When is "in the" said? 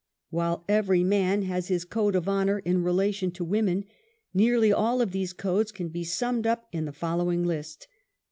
6.71-6.91